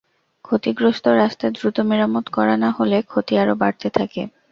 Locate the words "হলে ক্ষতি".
2.77-3.33